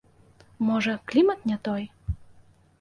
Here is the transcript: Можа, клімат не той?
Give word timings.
Можа, 0.69 0.95
клімат 1.13 1.39
не 1.53 1.57
той? 1.69 1.83